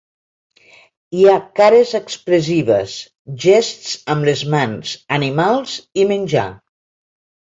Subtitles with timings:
[1.17, 2.95] Hi ha cares expressives,
[3.45, 6.49] gests amb les mans, animals i menjar.